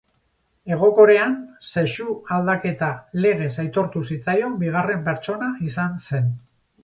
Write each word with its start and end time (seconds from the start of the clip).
Hego 0.75 0.87
Korean 0.99 1.35
sexu-aldaketa 1.81 2.89
legez 3.25 3.51
aitortu 3.65 4.03
zitzaion 4.15 4.55
bigarren 4.65 5.05
pertsona 5.11 5.51
izan 5.73 5.95
zen. 6.09 6.35